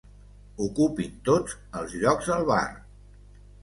[0.67, 2.63] Ocupin tots els llocs al bar.